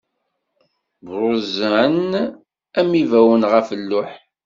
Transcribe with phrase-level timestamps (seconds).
[1.05, 2.11] Bruzzɛen
[2.79, 4.11] am ibawen ɣef lluḥ.